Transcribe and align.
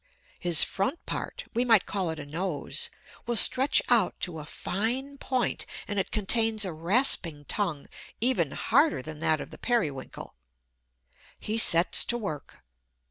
His 0.39 0.63
front 0.63 1.05
part 1.05 1.43
we 1.53 1.63
might 1.63 1.85
call 1.85 2.09
it 2.09 2.17
a 2.17 2.25
nose 2.25 2.89
will 3.27 3.35
stretch 3.35 3.83
out 3.87 4.19
to 4.21 4.39
a 4.39 4.45
fine 4.45 5.19
point; 5.19 5.67
and 5.87 5.99
it 5.99 6.09
contains 6.09 6.65
a 6.65 6.73
rasping 6.73 7.45
tongue 7.45 7.85
even 8.19 8.49
harder 8.53 9.03
than 9.03 9.19
that 9.19 9.39
of 9.39 9.51
the 9.51 9.59
Periwinkle. 9.59 10.33
He 11.39 11.59
sets 11.59 12.03
to 12.05 12.17
work. 12.17 12.63